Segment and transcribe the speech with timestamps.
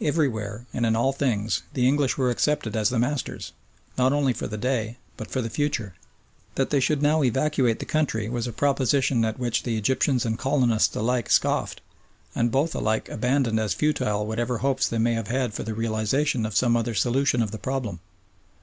[0.00, 3.52] Everywhere and in all things the English were accepted as the masters,
[3.98, 5.92] not only for the day but for the future.
[6.54, 10.38] That they should now evacuate the country was a proposition at which the Egyptians and
[10.38, 11.82] colonists alike scoffed,
[12.34, 16.46] and both alike abandoned as futile whatever hopes they may have had for the realisation
[16.46, 18.00] of some other solution of the problem.